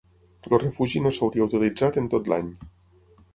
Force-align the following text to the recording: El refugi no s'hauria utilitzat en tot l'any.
El 0.49 0.53
refugi 0.61 1.01
no 1.03 1.11
s'hauria 1.17 1.45
utilitzat 1.49 2.01
en 2.03 2.09
tot 2.15 2.33
l'any. 2.35 2.49